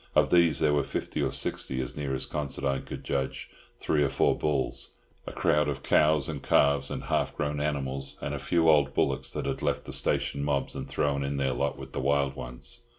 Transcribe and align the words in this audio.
Of 0.15 0.31
these 0.31 0.57
there 0.57 0.73
were 0.73 0.83
fifty 0.83 1.21
or 1.21 1.31
sixty, 1.31 1.79
as 1.79 1.95
near 1.95 2.15
as 2.15 2.25
Considine 2.25 2.81
could 2.85 3.03
judge—three 3.03 4.01
or 4.03 4.09
four 4.09 4.35
bulls, 4.35 4.95
a 5.27 5.31
crowd 5.31 5.67
of 5.69 5.83
cows 5.83 6.27
and 6.27 6.41
calves 6.41 6.89
and 6.89 7.03
half 7.03 7.37
grown 7.37 7.61
animals, 7.61 8.17
and 8.19 8.33
a 8.33 8.39
few 8.39 8.67
old 8.67 8.95
bullocks 8.95 9.29
that 9.29 9.45
had 9.45 9.61
left 9.61 9.85
the 9.85 9.93
station 9.93 10.43
mobs 10.43 10.73
and 10.73 10.87
thrown 10.87 11.23
in 11.23 11.37
their 11.37 11.53
lot 11.53 11.77
with 11.77 11.91
the 11.91 12.01
wild 12.01 12.35
ones. 12.35 12.81